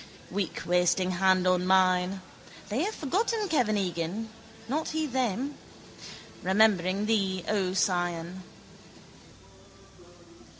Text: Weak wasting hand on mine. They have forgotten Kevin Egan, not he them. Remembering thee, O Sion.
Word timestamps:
Weak 0.31 0.63
wasting 0.65 1.11
hand 1.11 1.45
on 1.45 1.67
mine. 1.67 2.21
They 2.69 2.79
have 2.85 2.95
forgotten 2.95 3.47
Kevin 3.49 3.77
Egan, 3.77 4.31
not 4.67 4.87
he 4.89 5.05
them. 5.05 5.59
Remembering 6.41 7.05
thee, 7.05 7.45
O 7.47 7.75
Sion. 7.75 8.41